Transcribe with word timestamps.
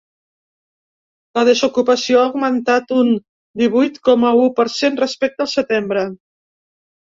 La 1.39 1.43
desocupació 1.49 2.23
ha 2.23 2.23
augmentat 2.31 2.95
un 3.03 3.13
divuit 3.65 4.03
coma 4.11 4.35
u 4.43 4.51
per 4.63 4.69
cent 4.81 5.01
respecte 5.07 5.49
al 5.49 5.55
setembre. 5.57 6.11